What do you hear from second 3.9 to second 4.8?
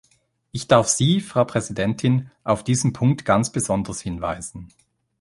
hinweisen.